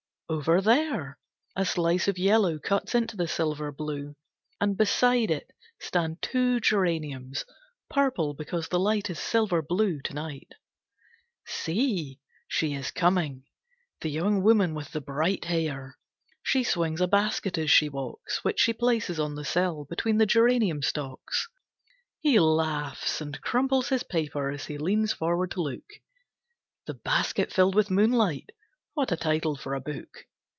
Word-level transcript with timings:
Over 0.31 0.61
there, 0.61 1.17
a 1.57 1.65
slice 1.65 2.07
of 2.07 2.17
yellow 2.17 2.57
cuts 2.57 2.95
into 2.95 3.17
the 3.17 3.27
silver 3.27 3.69
blue, 3.69 4.15
and 4.61 4.77
beside 4.77 5.29
it 5.29 5.51
stand 5.81 6.21
two 6.21 6.61
geraniums, 6.61 7.43
purple 7.89 8.33
because 8.33 8.69
the 8.69 8.79
light 8.79 9.09
is 9.09 9.19
silver 9.19 9.61
blue, 9.61 9.99
to 10.03 10.13
night. 10.13 10.53
See! 11.45 12.21
She 12.47 12.73
is 12.75 12.91
coming, 12.91 13.43
the 13.99 14.09
young 14.09 14.41
woman 14.41 14.73
with 14.73 14.91
the 14.93 15.01
bright 15.01 15.43
hair. 15.43 15.97
She 16.41 16.63
swings 16.63 17.01
a 17.01 17.09
basket 17.09 17.57
as 17.57 17.69
she 17.69 17.89
walks, 17.89 18.41
which 18.41 18.61
she 18.61 18.71
places 18.71 19.19
on 19.19 19.35
the 19.35 19.43
sill, 19.43 19.83
between 19.83 20.15
the 20.17 20.25
geranium 20.25 20.81
stalks. 20.81 21.49
He 22.21 22.39
laughs, 22.39 23.19
and 23.19 23.41
crumples 23.41 23.89
his 23.89 24.03
paper 24.03 24.49
as 24.49 24.67
he 24.67 24.77
leans 24.77 25.11
forward 25.11 25.51
to 25.51 25.61
look. 25.61 25.89
"The 26.87 26.93
Basket 26.93 27.51
Filled 27.51 27.75
with 27.75 27.91
Moonlight", 27.91 28.51
what 28.93 29.09
a 29.09 29.15
title 29.15 29.55
for 29.55 29.73
a 29.73 29.79
book! 29.79 30.25